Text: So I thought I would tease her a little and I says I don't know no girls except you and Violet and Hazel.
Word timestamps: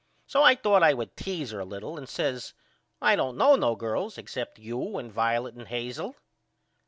So 0.25 0.41
I 0.41 0.55
thought 0.55 0.81
I 0.81 0.95
would 0.95 1.15
tease 1.15 1.51
her 1.51 1.59
a 1.59 1.63
little 1.63 1.95
and 1.95 2.05
I 2.05 2.07
says 2.09 2.55
I 3.03 3.15
don't 3.15 3.37
know 3.37 3.55
no 3.55 3.75
girls 3.75 4.17
except 4.17 4.57
you 4.57 4.97
and 4.97 5.11
Violet 5.11 5.53
and 5.53 5.67
Hazel. 5.67 6.15